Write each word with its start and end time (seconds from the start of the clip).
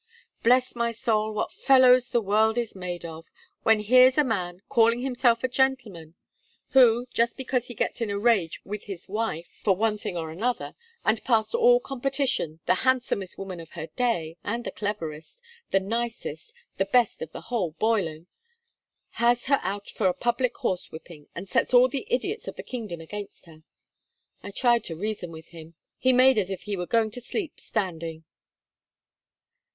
Bless 0.41 0.75
my 0.75 0.89
soul, 0.89 1.31
what 1.31 1.51
fellows 1.53 2.09
the 2.09 2.21
world 2.23 2.57
is 2.57 2.73
made 2.73 3.05
of, 3.05 3.27
when 3.61 3.81
here's 3.81 4.17
a 4.17 4.23
man, 4.23 4.63
calling 4.67 5.01
himself 5.01 5.43
a 5.43 5.47
gentleman, 5.47 6.15
who, 6.69 7.05
just 7.13 7.37
because 7.37 7.67
he 7.67 7.75
gets 7.75 8.01
in 8.01 8.09
a 8.09 8.17
rage 8.17 8.59
with 8.65 8.85
his 8.85 9.07
wife 9.07 9.45
for 9.61 9.75
one 9.75 9.99
thing 9.99 10.17
or 10.17 10.31
another 10.31 10.73
and 11.05 11.23
past 11.23 11.53
all 11.53 11.79
competition 11.79 12.59
the 12.65 12.73
handsomest 12.81 13.37
woman 13.37 13.59
of 13.59 13.73
her 13.73 13.85
day, 13.95 14.37
and 14.43 14.63
the 14.63 14.71
cleverest, 14.71 15.39
the 15.69 15.79
nicest, 15.79 16.51
the 16.77 16.85
best 16.85 17.21
of 17.21 17.31
the 17.31 17.41
whole 17.41 17.73
boiling 17.73 18.25
has 19.21 19.45
her 19.45 19.59
out 19.61 19.87
for 19.87 20.07
a 20.07 20.15
public 20.15 20.55
horsewhipping, 20.55 21.27
and 21.35 21.47
sets 21.47 21.75
all 21.75 21.87
the 21.87 22.07
idiots 22.09 22.47
of 22.47 22.55
the 22.55 22.63
kingdom 22.63 22.99
against 23.01 23.45
her! 23.45 23.61
I 24.41 24.49
tried 24.49 24.83
to 24.85 24.95
reason 24.95 25.31
with 25.31 25.49
him. 25.49 25.75
He 25.99 26.11
made 26.11 26.39
as 26.39 26.49
if 26.49 26.63
he 26.63 26.75
were 26.75 26.87
going 26.87 27.11
to 27.11 27.21
sleep 27.21 27.59
standing.' 27.59 28.23